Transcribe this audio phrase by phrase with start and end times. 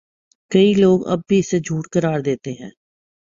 [0.51, 2.69] کئی لوگ اب بھی اسے جھوٹ قرار دیتے ہیں